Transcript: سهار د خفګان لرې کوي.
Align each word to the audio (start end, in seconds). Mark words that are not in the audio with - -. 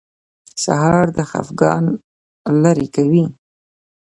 سهار 0.63 1.05
د 1.17 1.19
خفګان 1.29 1.85
لرې 2.63 2.87
کوي. 2.95 3.25